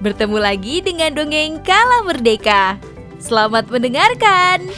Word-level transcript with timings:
Bertemu 0.00 0.38
lagi 0.40 0.84
dengan 0.84 1.16
dongeng 1.16 1.60
Kala 1.64 2.04
Merdeka. 2.04 2.76
Selamat 3.16 3.68
mendengarkan. 3.72 4.68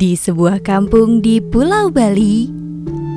Di 0.00 0.16
sebuah 0.16 0.64
kampung 0.64 1.20
di 1.20 1.44
Pulau 1.44 1.92
Bali, 1.92 2.48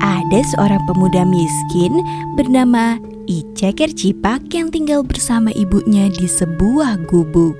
ada 0.04 0.40
seorang 0.52 0.84
pemuda 0.84 1.24
miskin 1.24 1.96
bernama 2.36 3.00
Iceker 3.24 3.88
Cipak 3.88 4.52
yang 4.52 4.68
tinggal 4.68 5.00
bersama 5.00 5.48
ibunya 5.56 6.12
di 6.12 6.28
sebuah 6.28 7.08
gubuk. 7.08 7.56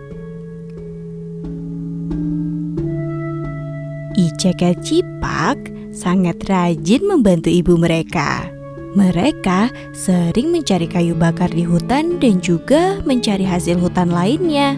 Iceker 4.13 4.77
Cipak 4.85 5.73
sangat 5.89 6.45
rajin 6.45 7.09
membantu 7.09 7.49
ibu 7.49 7.81
mereka. 7.81 8.53
Mereka 8.93 9.73
sering 9.97 10.53
mencari 10.53 10.85
kayu 10.85 11.17
bakar 11.17 11.49
di 11.49 11.65
hutan 11.65 12.21
dan 12.21 12.45
juga 12.45 13.01
mencari 13.09 13.49
hasil 13.49 13.81
hutan 13.81 14.13
lainnya. 14.13 14.77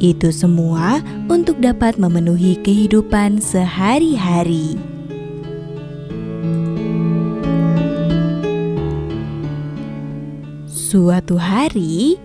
Itu 0.00 0.32
semua 0.32 1.04
untuk 1.28 1.60
dapat 1.60 2.00
memenuhi 2.00 2.56
kehidupan 2.64 3.36
sehari-hari. 3.36 4.80
Suatu 10.64 11.36
hari, 11.36 12.16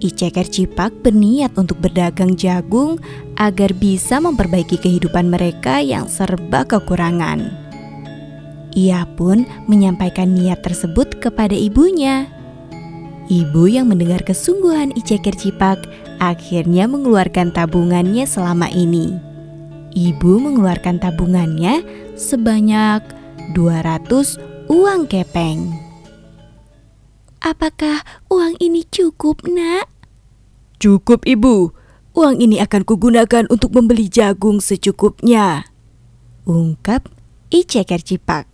Iceker 0.00 0.48
Cipak 0.48 1.04
berniat 1.04 1.52
untuk 1.60 1.76
berdagang 1.84 2.32
jagung 2.32 2.96
agar 3.36 3.76
bisa 3.76 4.24
memperbaiki 4.24 4.80
kehidupan 4.80 5.28
mereka 5.28 5.84
yang 5.84 6.08
serba 6.08 6.64
kekurangan. 6.64 7.44
Ia 8.72 9.04
pun 9.20 9.44
menyampaikan 9.68 10.32
niat 10.32 10.64
tersebut 10.64 11.20
kepada 11.20 11.52
ibunya. 11.52 12.24
Ibu 13.28 13.68
yang 13.68 13.92
mendengar 13.92 14.24
kesungguhan 14.24 14.96
Iceker 14.96 15.36
Cipak 15.36 16.07
akhirnya 16.18 16.90
mengeluarkan 16.90 17.50
tabungannya 17.54 18.26
selama 18.26 18.70
ini. 18.70 19.18
Ibu 19.94 20.38
mengeluarkan 20.38 21.00
tabungannya 21.00 21.82
sebanyak 22.14 23.02
200 23.56 24.68
uang 24.68 25.08
kepeng. 25.08 25.72
Apakah 27.38 28.02
uang 28.28 28.58
ini 28.60 28.84
cukup, 28.84 29.46
Nak? 29.46 29.88
Cukup, 30.82 31.24
Ibu. 31.24 31.72
Uang 32.18 32.36
ini 32.42 32.58
akan 32.58 32.82
kugunakan 32.82 33.46
untuk 33.46 33.72
membeli 33.78 34.10
jagung 34.10 34.58
secukupnya. 34.58 35.70
Ungkap 36.44 37.06
Iceker 37.48 38.02
Cipak. 38.02 38.50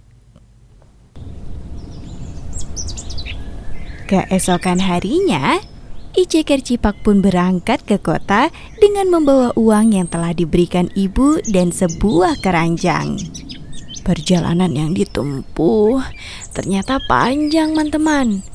Keesokan 4.05 4.85
harinya, 4.85 5.59
Iceker 6.15 6.63
Cipak 6.63 7.03
pun 7.03 7.19
berangkat 7.19 7.83
ke 7.83 7.99
kota 7.99 8.55
dengan 8.79 9.11
membawa 9.11 9.51
uang 9.59 9.99
yang 9.99 10.07
telah 10.07 10.31
diberikan 10.31 10.87
ibu 10.95 11.43
dan 11.51 11.75
sebuah 11.75 12.39
keranjang. 12.39 13.19
Perjalanan 14.07 14.71
yang 14.71 14.95
ditempuh 14.95 15.99
ternyata 16.55 17.03
panjang, 17.11 17.75
teman-teman. 17.75 18.47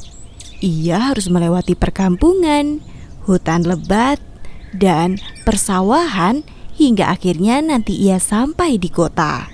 Ia 0.63 1.11
harus 1.11 1.27
melewati 1.27 1.75
perkampungan, 1.75 2.79
hutan 3.27 3.67
lebat, 3.67 4.23
dan 4.71 5.19
persawahan 5.43 6.47
hingga 6.79 7.11
akhirnya 7.11 7.59
nanti 7.59 7.91
ia 7.95 8.23
sampai 8.23 8.79
di 8.79 8.87
kota. 8.87 9.51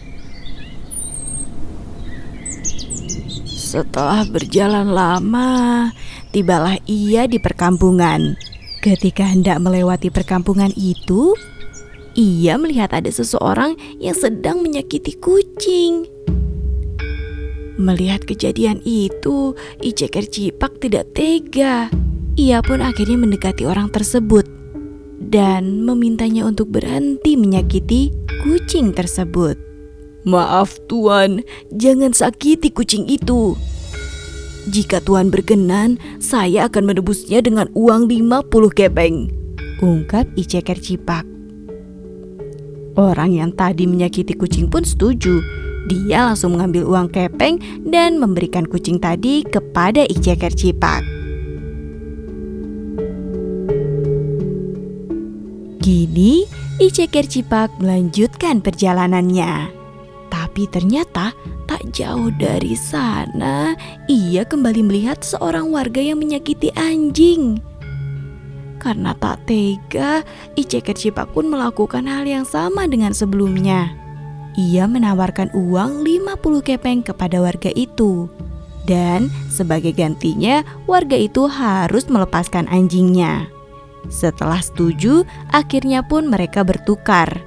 Setelah 3.49 4.23
berjalan 4.29 4.93
lama, 4.93 5.89
tibalah 6.35 6.75
ia 6.83 7.31
di 7.31 7.39
perkampungan. 7.39 8.35
Ketika 8.83 9.23
hendak 9.23 9.63
melewati 9.63 10.11
perkampungan 10.11 10.75
itu, 10.75 11.31
ia 12.11 12.59
melihat 12.59 12.91
ada 12.91 13.07
seseorang 13.07 13.79
yang 14.03 14.19
sedang 14.19 14.59
menyakiti 14.59 15.15
kucing. 15.15 16.11
Melihat 17.79 18.27
kejadian 18.27 18.83
itu, 18.83 19.55
Iceker 19.79 20.27
Cipak 20.27 20.83
tidak 20.83 21.15
tega. 21.15 21.87
Ia 22.35 22.59
pun 22.59 22.83
akhirnya 22.83 23.15
mendekati 23.15 23.63
orang 23.63 23.87
tersebut 23.87 24.43
dan 25.31 25.87
memintanya 25.87 26.43
untuk 26.43 26.67
berhenti 26.67 27.39
menyakiti 27.39 28.11
kucing 28.43 28.91
tersebut. 28.91 29.55
Maaf 30.27 30.75
tuan, 30.91 31.47
jangan 31.71 32.11
sakiti 32.11 32.75
kucing 32.75 33.07
itu. 33.07 33.55
Jika 34.65 34.97
tuan 34.97 35.29
berkenan, 35.29 36.01
saya 36.17 36.65
akan 36.65 36.89
menebusnya 36.89 37.37
dengan 37.45 37.69
uang 37.77 38.09
50 38.09 38.49
kepeng. 38.73 39.29
Ungkap 39.77 40.25
Iceker 40.33 40.81
Cipak. 40.81 41.21
Orang 42.97 43.35
yang 43.35 43.53
tadi 43.53 43.85
menyakiti 43.85 44.33
kucing 44.33 44.71
pun 44.71 44.81
setuju. 44.81 45.43
Dia 45.85 46.25
langsung 46.31 46.57
mengambil 46.57 46.87
uang 46.89 47.13
kepeng 47.13 47.61
dan 47.85 48.17
memberikan 48.17 48.65
kucing 48.65 48.97
tadi 48.97 49.45
kepada 49.45 50.01
Iceker 50.09 50.49
Cipak. 50.49 51.05
Kini, 55.85 56.49
Iceker 56.81 57.29
Cipak 57.29 57.69
melanjutkan 57.77 58.65
perjalanannya. 58.65 59.74
Tapi 60.55 60.71
ternyata 60.71 61.35
tak 61.67 61.83
jauh 61.91 62.31
dari 62.31 62.79
sana 62.79 63.75
ia 64.07 64.47
kembali 64.47 64.87
melihat 64.87 65.19
seorang 65.19 65.67
warga 65.67 65.99
yang 65.99 66.15
menyakiti 66.15 66.71
anjing. 66.79 67.59
Karena 68.79 69.11
tak 69.19 69.51
tega, 69.51 70.23
Iceker 70.55 70.95
Cipak 70.95 71.35
pun 71.35 71.51
melakukan 71.51 72.07
hal 72.07 72.23
yang 72.23 72.47
sama 72.47 72.87
dengan 72.87 73.11
sebelumnya. 73.11 73.99
Ia 74.55 74.87
menawarkan 74.87 75.51
uang 75.51 76.07
50 76.07 76.39
kepeng 76.63 77.03
kepada 77.03 77.43
warga 77.43 77.75
itu. 77.75 78.31
Dan 78.87 79.27
sebagai 79.51 79.91
gantinya, 79.91 80.63
warga 80.87 81.19
itu 81.19 81.51
harus 81.51 82.07
melepaskan 82.07 82.71
anjingnya. 82.71 83.51
Setelah 84.07 84.63
setuju, 84.63 85.27
akhirnya 85.51 85.99
pun 85.99 86.31
mereka 86.31 86.63
bertukar. 86.63 87.43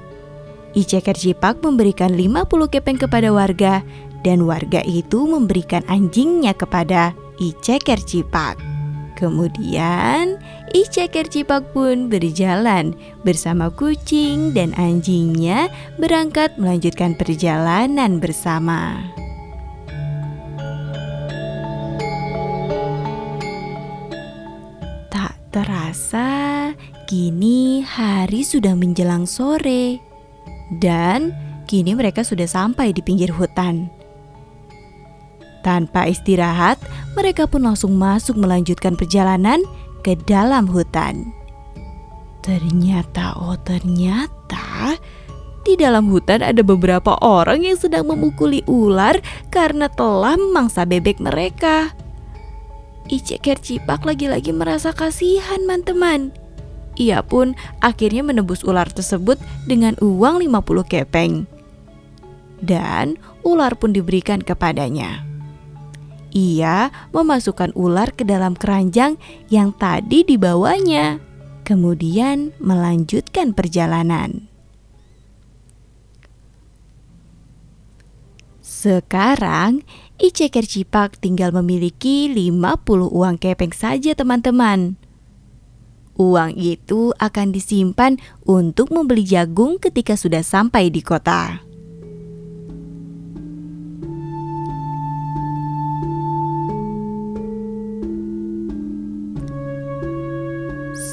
Iceker 0.77 1.17
Cipak 1.17 1.65
memberikan 1.65 2.13
50 2.13 2.45
kepeng 2.69 3.01
kepada 3.01 3.33
warga 3.33 3.81
dan 4.21 4.45
warga 4.45 4.83
itu 4.85 5.25
memberikan 5.25 5.81
anjingnya 5.89 6.53
kepada 6.53 7.15
Iceker 7.39 7.97
Cipak. 8.03 8.59
Kemudian 9.19 10.39
Iceker 10.71 11.27
Cipak 11.27 11.75
pun 11.75 12.07
berjalan 12.07 12.95
bersama 13.27 13.67
kucing 13.67 14.55
dan 14.55 14.71
anjingnya 14.79 15.67
berangkat 15.99 16.55
melanjutkan 16.55 17.19
perjalanan 17.19 18.23
bersama. 18.23 19.03
Tak 25.11 25.35
terasa, 25.51 26.71
kini 27.11 27.83
hari 27.83 28.47
sudah 28.47 28.71
menjelang 28.77 29.27
sore. 29.27 30.08
Dan 30.77 31.33
kini 31.65 31.97
mereka 31.97 32.21
sudah 32.21 32.45
sampai 32.45 32.93
di 32.93 33.01
pinggir 33.01 33.33
hutan. 33.33 33.89
Tanpa 35.65 36.07
istirahat, 36.07 36.79
mereka 37.17 37.49
pun 37.49 37.67
langsung 37.67 37.99
masuk 37.99 38.39
melanjutkan 38.39 38.95
perjalanan 38.95 39.59
ke 40.05 40.15
dalam 40.23 40.69
hutan. 40.69 41.35
Ternyata, 42.39 43.35
oh 43.35 43.59
ternyata, 43.59 44.95
di 45.67 45.75
dalam 45.75 46.07
hutan 46.07 46.39
ada 46.39 46.63
beberapa 46.63 47.19
orang 47.19 47.67
yang 47.67 47.75
sedang 47.75 48.07
memukuli 48.07 48.63
ular 48.65 49.19
karena 49.51 49.91
telah 49.91 50.39
memangsa 50.39 50.87
bebek 50.87 51.19
mereka. 51.19 51.91
Iceker 53.11 53.59
Cipak 53.59 54.07
lagi-lagi 54.07 54.55
merasa 54.55 54.95
kasihan, 54.95 55.59
teman-teman. 55.59 56.31
Ia 56.99 57.23
pun 57.23 57.55
akhirnya 57.79 58.27
menebus 58.27 58.67
ular 58.67 58.91
tersebut 58.91 59.39
dengan 59.63 59.95
uang 60.03 60.43
50 60.43 60.83
kepeng. 60.83 61.47
Dan 62.59 63.15
ular 63.47 63.79
pun 63.79 63.95
diberikan 63.95 64.43
kepadanya. 64.43 65.23
Ia 66.35 66.91
memasukkan 67.15 67.73
ular 67.73 68.11
ke 68.13 68.27
dalam 68.27 68.53
keranjang 68.53 69.15
yang 69.47 69.71
tadi 69.71 70.27
dibawanya. 70.27 71.23
Kemudian 71.63 72.51
melanjutkan 72.59 73.55
perjalanan. 73.55 74.51
Sekarang, 78.59 79.83
Iceker 80.19 80.67
Cipak 80.67 81.19
tinggal 81.19 81.55
memiliki 81.55 82.27
50 82.27 83.07
uang 83.11 83.35
kepeng 83.39 83.71
saja 83.71 84.11
teman-teman. 84.15 85.08
Uang 86.19 86.51
itu 86.59 87.15
akan 87.15 87.55
disimpan 87.55 88.19
untuk 88.43 88.91
membeli 88.91 89.23
jagung 89.23 89.79
ketika 89.79 90.19
sudah 90.19 90.43
sampai 90.43 90.91
di 90.91 90.99
kota. 90.99 91.63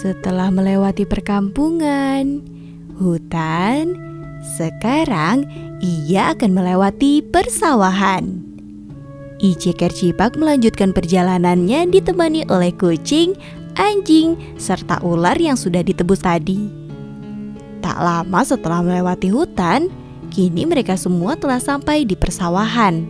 Setelah 0.03 0.51
melewati 0.51 1.07
perkampungan, 1.07 2.43
hutan, 2.99 3.95
sekarang 4.59 5.47
ia 5.79 6.35
akan 6.35 6.51
melewati 6.51 7.23
persawahan. 7.23 8.43
Iceker 9.39 9.95
Cipak 9.95 10.35
melanjutkan 10.35 10.91
perjalanannya 10.91 11.95
ditemani 11.95 12.49
oleh 12.51 12.75
kucing, 12.75 13.39
anjing, 13.77 14.57
serta 14.57 14.99
ular 15.05 15.37
yang 15.37 15.55
sudah 15.55 15.85
ditebus 15.85 16.25
tadi. 16.25 16.67
Tak 17.85 17.99
lama 18.03 18.41
setelah 18.43 18.83
melewati 18.83 19.31
hutan, 19.31 19.93
kini 20.33 20.67
mereka 20.67 20.99
semua 20.99 21.39
telah 21.39 21.63
sampai 21.63 22.03
di 22.03 22.19
persawahan. 22.19 23.07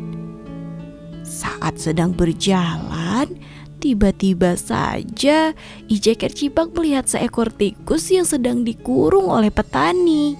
Saat 1.27 1.83
sedang 1.83 2.15
berjalan, 2.15 3.35
tiba-tiba 3.83 4.55
saja 4.55 5.57
Iceker 5.91 6.31
Cipak 6.31 6.71
melihat 6.77 7.11
seekor 7.11 7.51
tikus 7.51 8.11
yang 8.13 8.29
sedang 8.29 8.63
dikurung 8.63 9.27
oleh 9.27 9.51
petani. 9.51 10.39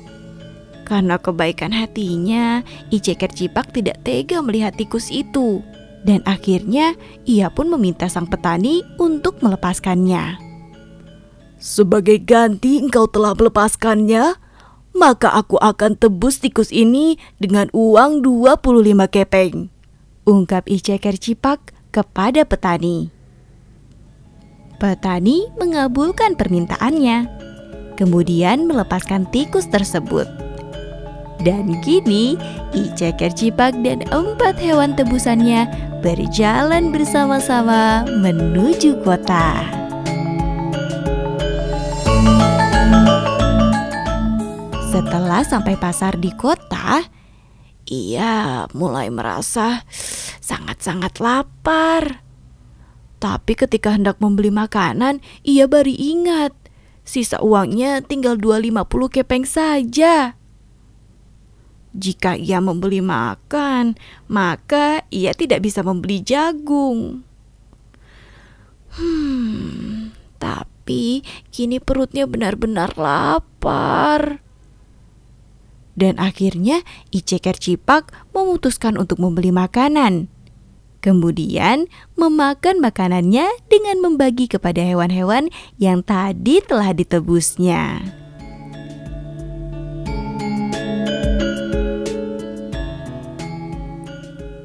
Karena 0.87 1.19
kebaikan 1.19 1.75
hatinya, 1.75 2.63
Iceker 2.95 3.35
Cipak 3.35 3.75
tidak 3.75 4.07
tega 4.07 4.39
melihat 4.39 4.79
tikus 4.79 5.11
itu. 5.11 5.59
Dan 6.07 6.23
akhirnya 6.23 6.95
ia 7.27 7.51
pun 7.51 7.67
meminta 7.67 8.07
sang 8.07 8.31
petani 8.31 8.87
untuk 9.03 9.43
melepaskannya. 9.43 10.39
Sebagai 11.59 12.23
ganti 12.23 12.79
engkau 12.79 13.11
telah 13.11 13.35
melepaskannya, 13.35 14.39
maka 14.95 15.35
aku 15.35 15.59
akan 15.59 15.99
tebus 15.99 16.39
tikus 16.39 16.71
ini 16.71 17.19
dengan 17.43 17.67
uang 17.75 18.23
25 18.23 19.11
kepeng. 19.11 19.67
Ungkap 20.23 20.71
Iceker 20.71 21.19
Cipak 21.19 21.75
kepada 21.91 22.47
petani. 22.47 23.11
Petani 24.79 25.51
mengabulkan 25.59 26.39
permintaannya, 26.39 27.27
kemudian 27.99 28.69
melepaskan 28.69 29.27
tikus 29.33 29.67
tersebut. 29.67 30.46
Dan 31.41 31.79
kini 31.85 32.35
Iceker 32.73 33.31
Cipak 33.31 33.77
dan 33.85 34.03
empat 34.09 34.57
hewan 34.59 34.97
tebusannya 34.97 35.69
berjalan 36.01 36.91
bersama-sama 36.91 38.07
menuju 38.09 39.01
kota. 39.05 39.65
Setelah 44.91 45.45
sampai 45.45 45.77
pasar 45.77 46.17
di 46.17 46.33
kota, 46.33 47.05
ia 47.85 48.65
mulai 48.73 49.13
merasa 49.13 49.85
sangat-sangat 50.41 51.21
lapar. 51.21 52.25
Tapi 53.21 53.53
ketika 53.57 53.93
hendak 53.93 54.21
membeli 54.21 54.49
makanan, 54.49 55.21
ia 55.45 55.69
baru 55.69 55.93
ingat 55.93 56.53
sisa 57.07 57.39
uangnya 57.41 58.03
tinggal 58.03 58.37
250 58.37 59.17
kepeng 59.21 59.45
saja. 59.47 60.37
Jika 61.97 62.37
ia 62.37 62.61
membeli 62.61 63.01
makan, 63.01 63.97
maka 64.29 65.01
ia 65.09 65.33
tidak 65.33 65.65
bisa 65.65 65.81
membeli 65.81 66.21
jagung. 66.21 67.25
Hmm, 68.97 70.13
tapi 70.37 71.25
kini 71.49 71.81
perutnya 71.81 72.29
benar-benar 72.29 72.97
lapar. 73.01 74.45
Dan 75.97 76.21
akhirnya 76.21 76.85
Iceker 77.09 77.57
Cipak 77.57 78.13
memutuskan 78.37 79.01
untuk 79.01 79.17
membeli 79.17 79.49
makanan. 79.49 80.29
Kemudian 81.01 81.89
memakan 82.21 82.85
makanannya 82.85 83.49
dengan 83.73 83.97
membagi 84.05 84.51
kepada 84.51 84.85
hewan-hewan 84.85 85.49
yang 85.81 86.05
tadi 86.05 86.61
telah 86.61 86.93
ditebusnya. 86.93 88.16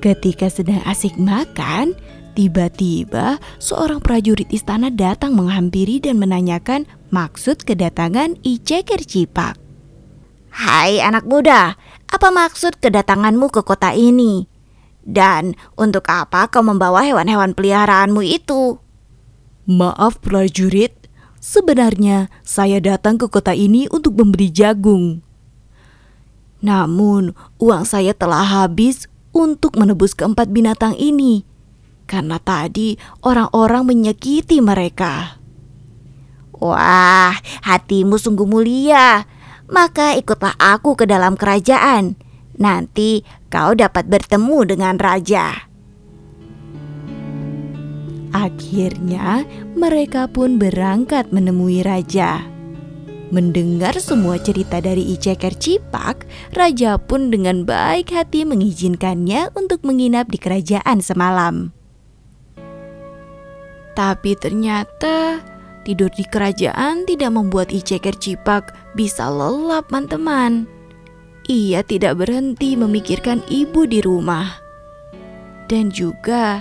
Ketika 0.01 0.49
sedang 0.49 0.81
asik 0.89 1.13
makan, 1.21 1.93
tiba-tiba 2.33 3.37
seorang 3.61 4.01
prajurit 4.01 4.49
istana 4.49 4.89
datang 4.89 5.37
menghampiri 5.37 6.01
dan 6.01 6.17
menanyakan 6.17 6.89
maksud 7.13 7.61
kedatangan 7.61 8.33
Iceker 8.41 8.97
Cipak. 8.97 9.61
Hai 10.49 11.05
anak 11.05 11.29
muda, 11.29 11.77
apa 12.09 12.27
maksud 12.33 12.81
kedatanganmu 12.81 13.53
ke 13.53 13.61
kota 13.61 13.93
ini? 13.93 14.49
Dan 15.05 15.53
untuk 15.77 16.09
apa 16.09 16.49
kau 16.49 16.65
membawa 16.65 17.05
hewan-hewan 17.05 17.53
peliharaanmu 17.53 18.25
itu? 18.25 18.81
Maaf 19.69 20.17
prajurit, 20.17 20.97
sebenarnya 21.37 22.33
saya 22.41 22.81
datang 22.81 23.21
ke 23.21 23.29
kota 23.29 23.53
ini 23.53 23.85
untuk 23.93 24.17
membeli 24.17 24.49
jagung. 24.49 25.21
Namun, 26.65 27.37
uang 27.61 27.85
saya 27.85 28.17
telah 28.17 28.65
habis 28.65 29.10
untuk 29.31 29.79
menebus 29.79 30.15
keempat 30.15 30.51
binatang 30.51 30.95
ini, 30.95 31.43
karena 32.07 32.37
tadi 32.39 32.99
orang-orang 33.23 33.87
menyakiti 33.87 34.59
mereka. 34.59 35.39
Wah, 36.61 37.33
hatimu 37.65 38.21
sungguh 38.21 38.45
mulia. 38.45 39.25
Maka 39.71 40.13
ikutlah 40.19 40.53
aku 40.59 40.93
ke 40.93 41.09
dalam 41.09 41.33
kerajaan. 41.33 42.13
Nanti 42.61 43.25
kau 43.49 43.73
dapat 43.73 44.05
bertemu 44.05 44.75
dengan 44.75 44.95
raja. 45.01 45.71
Akhirnya, 48.31 49.43
mereka 49.73 50.29
pun 50.29 50.61
berangkat 50.61 51.33
menemui 51.33 51.81
raja. 51.81 52.45
Mendengar 53.31 53.95
semua 53.95 54.35
cerita 54.43 54.83
dari 54.83 55.15
Iceker 55.15 55.55
Cipak, 55.55 56.27
raja 56.51 56.99
pun 56.99 57.31
dengan 57.31 57.63
baik 57.63 58.11
hati 58.11 58.43
mengizinkannya 58.43 59.55
untuk 59.55 59.87
menginap 59.87 60.27
di 60.27 60.35
kerajaan 60.35 60.99
semalam. 60.99 61.71
Tapi 63.95 64.35
ternyata 64.35 65.39
tidur 65.87 66.11
di 66.11 66.27
kerajaan 66.27 67.07
tidak 67.07 67.31
membuat 67.31 67.71
Iceker 67.71 68.19
Cipak 68.19 68.75
bisa 68.99 69.31
lelap, 69.31 69.87
teman-teman. 69.87 70.67
Ia 71.47 71.87
tidak 71.87 72.19
berhenti 72.19 72.75
memikirkan 72.75 73.47
ibu 73.47 73.87
di 73.87 74.03
rumah. 74.03 74.59
Dan 75.71 75.87
juga 75.87 76.59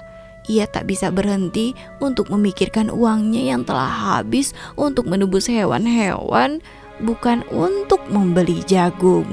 ia 0.48 0.64
tak 0.64 0.88
bisa 0.88 1.12
berhenti 1.12 1.76
untuk 2.00 2.32
memikirkan 2.32 2.88
uangnya 2.88 3.52
yang 3.52 3.62
telah 3.66 3.88
habis 3.88 4.56
untuk 4.78 5.04
menebus 5.10 5.50
hewan-hewan, 5.50 6.64
bukan 7.02 7.44
untuk 7.52 8.00
membeli 8.08 8.64
jagung. 8.64 9.28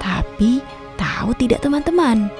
Tapi 0.00 0.60
tahu 0.96 1.30
tidak 1.36 1.60
teman-teman? 1.60 2.32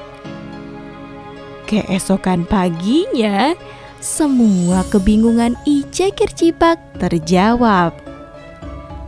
Keesokan 1.67 2.47
paginya, 2.47 3.53
semua 3.99 4.87
kebingungan 4.89 5.59
Ice 5.67 6.15
Kircipak 6.15 6.79
terjawab. 7.03 7.91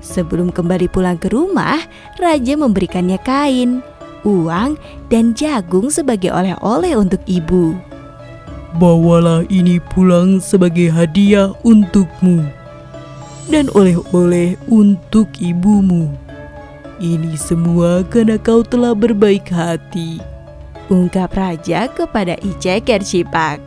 Sebelum 0.02 0.50
kembali 0.50 0.90
pulang 0.90 1.20
ke 1.20 1.30
rumah, 1.30 1.78
raja 2.18 2.54
memberikannya 2.58 3.20
kain 3.22 3.84
uang, 4.22 4.78
dan 5.12 5.36
jagung 5.36 5.92
sebagai 5.92 6.32
oleh-oleh 6.32 6.94
untuk 6.94 7.22
ibu. 7.28 7.76
Bawalah 8.78 9.48
ini 9.48 9.82
pulang 9.92 10.38
sebagai 10.38 10.92
hadiah 10.92 11.50
untukmu 11.64 12.58
dan 13.48 13.72
oleh-oleh 13.72 14.54
untuk 14.68 15.26
ibumu. 15.40 16.12
Ini 17.00 17.34
semua 17.40 18.04
karena 18.06 18.36
kau 18.36 18.60
telah 18.60 18.92
berbaik 18.92 19.48
hati. 19.48 20.20
Ungkap 20.88 21.36
raja 21.36 21.88
kepada 21.88 22.36
Iceker 22.40 23.00
Cipak. 23.04 23.60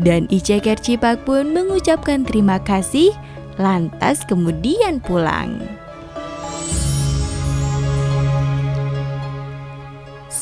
Dan 0.00 0.26
Iceker 0.28 0.76
Cipak 0.76 1.24
pun 1.24 1.52
mengucapkan 1.54 2.26
terima 2.26 2.58
kasih 2.60 3.12
lantas 3.60 4.26
kemudian 4.26 4.98
pulang. 4.98 5.62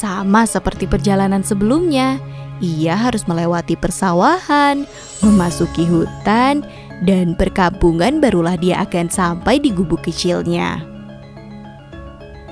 Sama 0.02 0.50
seperti 0.50 0.90
perjalanan 0.90 1.46
sebelumnya, 1.46 2.18
ia 2.58 2.98
harus 2.98 3.22
melewati 3.30 3.78
persawahan, 3.78 4.82
memasuki 5.22 5.86
hutan, 5.86 6.66
dan 7.06 7.38
perkampungan 7.38 8.18
barulah 8.18 8.58
dia 8.58 8.82
akan 8.82 9.06
sampai 9.06 9.62
di 9.62 9.70
gubuk 9.70 10.02
kecilnya. 10.02 10.82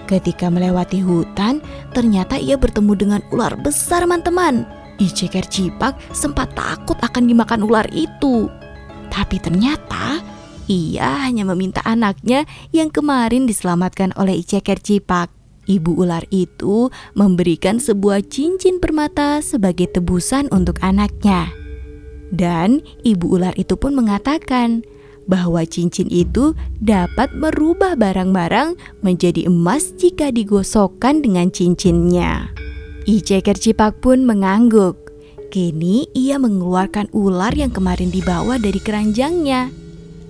Ketika 0.07 0.47
melewati 0.47 1.03
hutan, 1.03 1.59
ternyata 1.91 2.39
ia 2.39 2.55
bertemu 2.55 2.93
dengan 2.95 3.21
ular 3.35 3.59
besar 3.59 4.07
teman-teman. 4.07 4.63
Iceker 5.03 5.43
Cipak 5.51 5.99
sempat 6.15 6.55
takut 6.55 7.03
akan 7.03 7.27
dimakan 7.27 7.67
ular 7.67 7.91
itu. 7.91 8.47
Tapi 9.11 9.43
ternyata 9.43 10.23
ia 10.71 11.27
hanya 11.27 11.43
meminta 11.43 11.83
anaknya 11.83 12.47
yang 12.71 12.95
kemarin 12.95 13.51
diselamatkan 13.51 14.15
oleh 14.15 14.39
Iceker 14.39 14.79
Cipak. 14.79 15.40
Ibu 15.69 16.01
ular 16.01 16.25
itu 16.33 16.89
memberikan 17.13 17.77
sebuah 17.77 18.25
cincin 18.33 18.81
permata 18.81 19.45
sebagai 19.45 19.93
tebusan 19.93 20.49
untuk 20.49 20.81
anaknya. 20.81 21.53
Dan 22.31 22.81
ibu 23.03 23.37
ular 23.37 23.53
itu 23.59 23.75
pun 23.75 23.93
mengatakan 23.99 24.87
bahwa 25.29 25.63
cincin 25.63 26.11
itu 26.11 26.59
dapat 26.83 27.31
merubah 27.37 27.95
barang-barang 27.95 28.75
menjadi 29.05 29.47
emas 29.47 29.95
jika 29.95 30.35
digosokkan 30.35 31.23
dengan 31.23 31.53
cincinnya. 31.55 32.51
Iceker 33.07 33.59
Cipak 33.59 34.03
pun 34.03 34.27
mengangguk. 34.27 35.11
Kini 35.51 36.07
ia 36.15 36.39
mengeluarkan 36.39 37.11
ular 37.11 37.51
yang 37.55 37.75
kemarin 37.75 38.15
dibawa 38.15 38.55
dari 38.59 38.79
keranjangnya. 38.79 39.71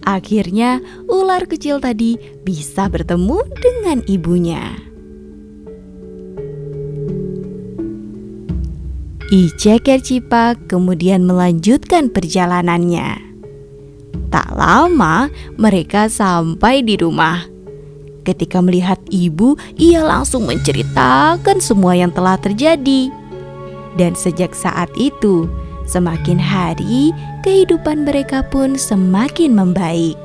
Akhirnya 0.09 0.81
ular 1.13 1.45
kecil 1.45 1.77
tadi 1.77 2.17
bisa 2.41 2.89
bertemu 2.89 3.45
dengan 3.61 4.01
ibunya. 4.09 4.90
Iceker 9.31 10.03
Cipak 10.03 10.67
kemudian 10.67 11.23
melanjutkan 11.23 12.11
perjalanannya. 12.11 13.15
Tak 14.27 14.59
lama 14.59 15.31
mereka 15.55 16.11
sampai 16.11 16.83
di 16.83 16.99
rumah. 16.99 17.47
Ketika 18.27 18.59
melihat 18.59 18.99
ibu, 19.07 19.55
ia 19.79 20.03
langsung 20.03 20.51
menceritakan 20.51 21.63
semua 21.63 21.95
yang 21.95 22.11
telah 22.11 22.43
terjadi. 22.43 23.07
Dan 23.95 24.19
sejak 24.19 24.51
saat 24.51 24.91
itu, 24.99 25.47
semakin 25.87 26.43
hari 26.43 27.15
kehidupan 27.47 28.03
mereka 28.03 28.43
pun 28.51 28.75
semakin 28.75 29.55
membaik. 29.55 30.19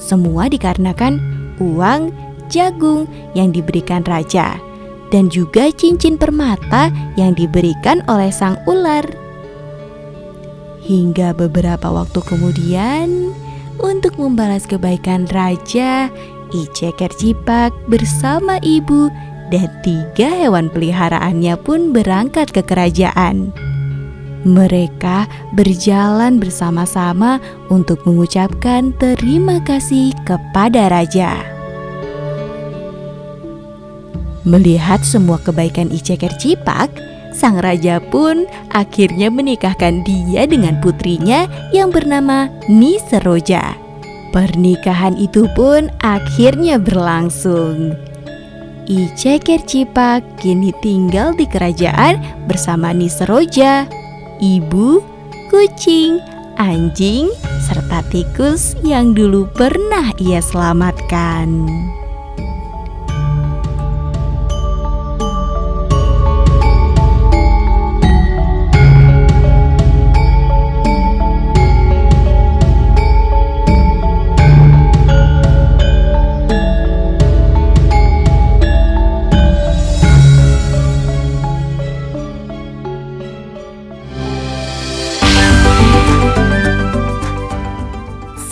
Semua 0.00 0.48
dikarenakan 0.48 1.20
uang 1.60 2.16
jagung 2.48 3.04
yang 3.36 3.52
diberikan 3.52 4.00
raja 4.08 4.56
dan 5.08 5.32
juga 5.32 5.72
cincin 5.72 6.20
permata 6.20 6.92
yang 7.16 7.32
diberikan 7.32 8.04
oleh 8.08 8.32
sang 8.32 8.60
ular. 8.68 9.04
Hingga 10.84 11.36
beberapa 11.36 11.92
waktu 11.92 12.20
kemudian, 12.24 13.36
untuk 13.78 14.16
membalas 14.16 14.64
kebaikan 14.64 15.28
raja, 15.28 16.08
Iceker 16.48 17.12
Cipak 17.12 17.76
bersama 17.92 18.56
ibu 18.64 19.12
dan 19.52 19.68
tiga 19.84 20.28
hewan 20.32 20.72
peliharaannya 20.72 21.60
pun 21.60 21.92
berangkat 21.92 22.52
ke 22.52 22.64
kerajaan. 22.64 23.52
Mereka 24.48 25.26
berjalan 25.52 26.38
bersama-sama 26.38 27.42
untuk 27.68 28.00
mengucapkan 28.06 28.94
terima 28.96 29.60
kasih 29.66 30.14
kepada 30.24 30.88
raja. 30.88 31.57
Melihat 34.48 35.04
semua 35.04 35.36
kebaikan 35.44 35.92
Iceker 35.92 36.32
Cipak, 36.40 36.88
sang 37.36 37.60
raja 37.60 38.00
pun 38.00 38.48
akhirnya 38.72 39.28
menikahkan 39.28 40.00
dia 40.08 40.48
dengan 40.48 40.80
putrinya 40.80 41.44
yang 41.68 41.92
bernama 41.92 42.48
Niseroja. 42.64 43.76
Pernikahan 44.32 45.20
itu 45.20 45.44
pun 45.52 45.92
akhirnya 46.00 46.80
berlangsung. 46.80 47.92
Iceker 48.88 49.60
Cipak 49.68 50.24
kini 50.40 50.72
tinggal 50.80 51.36
di 51.36 51.44
kerajaan 51.44 52.16
bersama 52.48 52.96
Niseroja, 52.96 53.84
ibu, 54.40 55.04
kucing, 55.52 56.24
anjing, 56.56 57.28
serta 57.68 58.00
tikus 58.08 58.80
yang 58.80 59.12
dulu 59.12 59.44
pernah 59.52 60.08
ia 60.16 60.40
selamatkan. 60.40 61.68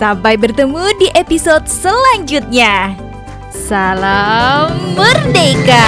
Sampai 0.07 0.39
bertemu 0.39 0.87
di 1.03 1.11
episode 1.19 1.67
selanjutnya. 1.67 2.95
Salam 3.51 4.71
merdeka! 4.95 5.83